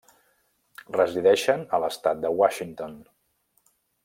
Resideixen 0.95 1.67
a 1.75 1.81
l'estat 1.85 2.25
de 2.25 2.33
Washington. 2.43 3.01